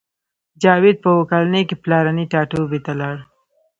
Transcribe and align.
جاوید 0.63 0.97
په 1.03 1.09
اوه 1.13 1.25
کلنۍ 1.31 1.63
کې 1.69 1.75
پلرني 1.83 2.25
ټاټوبي 2.31 2.79
ته 2.85 2.91
لاړ 2.99 3.17